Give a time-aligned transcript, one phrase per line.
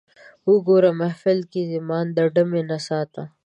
[0.51, 3.23] وګوره محفل کې د مانده ډمې نڅا ته